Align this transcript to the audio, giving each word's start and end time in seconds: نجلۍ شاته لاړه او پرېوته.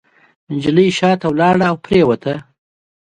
نجلۍ 0.51 0.87
شاته 0.97 1.27
لاړه 1.39 1.65
او 1.71 1.75
پرېوته. 1.85 2.33